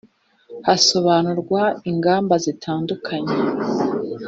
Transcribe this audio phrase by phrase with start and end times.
[0.67, 3.35] hasobanurwa ingamba zitandukanye